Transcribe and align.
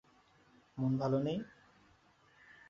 মন 0.77 0.91
ভালো 1.01 1.17
নেই? 1.19 1.39